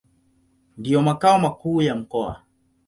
[0.77, 2.41] Ndio makao makuu ya mkoa.